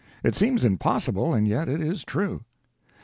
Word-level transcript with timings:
It 0.23 0.35
seems 0.35 0.65
impossible, 0.65 1.31
and 1.31 1.47
yet 1.47 1.69
it 1.69 1.79
is 1.79 2.03
true. 2.03 2.43